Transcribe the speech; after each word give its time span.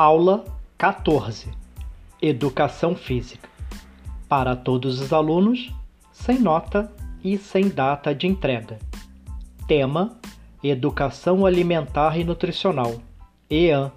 Aula 0.00 0.44
14 0.78 1.48
Educação 2.22 2.94
Física 2.94 3.48
para 4.28 4.54
todos 4.54 5.00
os 5.00 5.12
alunos, 5.12 5.74
sem 6.12 6.38
nota 6.38 6.88
e 7.24 7.36
sem 7.36 7.68
data 7.68 8.14
de 8.14 8.28
entrega. 8.28 8.78
Tema: 9.66 10.16
Educação 10.62 11.44
Alimentar 11.44 12.16
e 12.16 12.22
Nutricional. 12.22 12.94
EAN. 13.50 13.90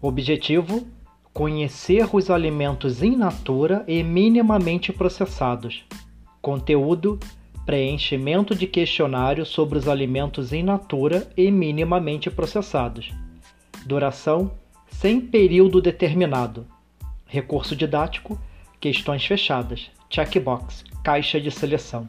Objetivo: 0.00 0.88
conhecer 1.32 2.04
os 2.12 2.28
alimentos 2.28 3.00
in 3.00 3.14
natura 3.14 3.84
e 3.86 4.02
minimamente 4.02 4.92
processados. 4.92 5.84
Conteúdo: 6.40 7.20
preenchimento 7.64 8.56
de 8.56 8.66
questionário 8.66 9.46
sobre 9.46 9.78
os 9.78 9.86
alimentos 9.86 10.52
in 10.52 10.64
natura 10.64 11.30
e 11.36 11.48
minimamente 11.48 12.28
processados. 12.28 13.14
Duração: 13.86 14.60
sem 15.02 15.20
período 15.20 15.82
determinado. 15.82 16.64
Recurso 17.26 17.74
didático: 17.74 18.38
questões 18.78 19.26
fechadas. 19.26 19.90
Checkbox: 20.08 20.84
caixa 21.02 21.40
de 21.40 21.50
seleção. 21.50 22.08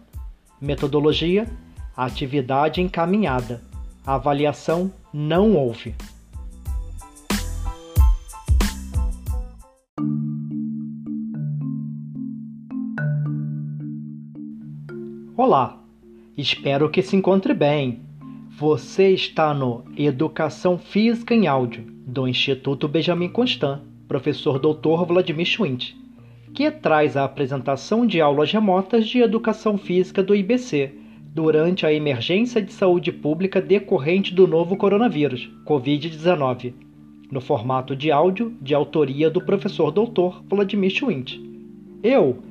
Metodologia: 0.62 1.50
atividade 1.98 2.82
encaminhada. 2.82 3.64
Avaliação: 4.06 4.94
não 5.12 5.56
houve. 5.56 5.96
Olá, 15.36 15.82
espero 16.38 16.92
que 16.92 17.02
se 17.02 17.16
encontre 17.16 17.56
bem. 17.56 18.04
Você 18.56 19.10
está 19.10 19.52
no 19.52 19.84
Educação 19.98 20.78
Física 20.78 21.34
em 21.34 21.48
Áudio, 21.48 21.92
do 22.14 22.28
Instituto 22.28 22.88
Benjamin 22.88 23.28
Constant, 23.28 23.82
professor 24.08 24.60
Dr. 24.60 25.04
Vladimir 25.08 25.48
Schwint, 25.48 25.96
que 26.54 26.70
traz 26.70 27.18
a 27.18 27.24
apresentação 27.24 28.06
de 28.06 28.22
aulas 28.22 28.52
remotas 28.52 29.08
de 29.08 29.18
Educação 29.18 29.80
Física 29.80 30.22
do 30.22 30.36
IBC 30.36 30.94
durante 31.34 31.88
a 31.88 31.92
emergência 31.92 32.62
de 32.62 32.72
saúde 32.72 33.12
pública 33.12 33.60
decorrente 33.60 34.32
do 34.32 34.48
novo 34.48 34.78
coronavírus, 34.78 35.50
Covid-19, 35.66 36.76
no 37.32 37.42
formato 37.42 37.96
de 37.96 38.12
áudio 38.12 38.56
de 38.62 38.76
autoria 38.76 39.32
do 39.32 39.44
professor 39.44 39.90
Dr. 39.90 40.44
Vladimir 40.48 40.92
Schwint. 40.92 41.42
Eu, 42.04 42.44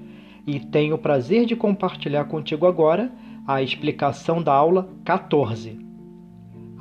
e 0.44 0.58
tenho 0.58 0.96
o 0.96 0.98
prazer 0.98 1.46
de 1.46 1.54
compartilhar 1.54 2.24
contigo 2.24 2.66
agora 2.66 3.12
a 3.46 3.62
explicação 3.62 4.42
da 4.42 4.52
aula 4.52 4.88
14. 5.04 5.91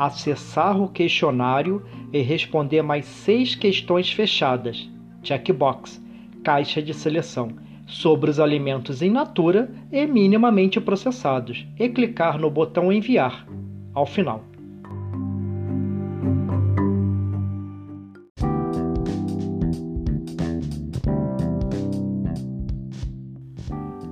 Acessar 0.04 0.82
o 0.82 0.88
questionário 0.88 1.86
e 2.12 2.22
responder 2.22 2.82
mais 2.82 3.06
seis 3.06 3.54
questões 3.54 4.12
fechadas, 4.12 4.90
checkbox, 5.22 6.02
caixa 6.44 6.82
de 6.82 6.92
seleção, 6.92 7.52
sobre 7.86 8.32
os 8.32 8.40
alimentos 8.40 9.04
in 9.04 9.12
natura 9.12 9.70
e 9.92 10.08
minimamente 10.08 10.82
processados, 10.82 11.68
e 11.78 11.88
clicar 11.88 12.40
no 12.40 12.50
botão 12.50 12.92
enviar 12.92 13.46
ao 13.94 14.08
final. 14.08 14.44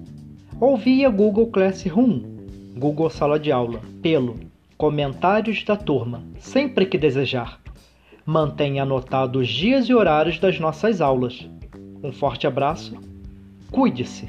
ou 0.59 0.77
via 0.77 1.09
Google 1.09 1.47
Classroom, 1.47 2.21
Google 2.77 3.09
Sala 3.09 3.39
de 3.39 3.51
Aula, 3.51 3.81
pelo 4.01 4.39
comentários 4.77 5.63
da 5.63 5.75
turma, 5.75 6.23
sempre 6.39 6.85
que 6.85 6.97
desejar. 6.97 7.59
Mantenha 8.25 8.83
anotado 8.83 9.39
os 9.39 9.47
dias 9.47 9.85
e 9.85 9.93
horários 9.93 10.39
das 10.39 10.59
nossas 10.59 11.01
aulas. 11.01 11.47
Um 12.03 12.11
forte 12.11 12.47
abraço. 12.47 12.95
Cuide-se. 13.71 14.27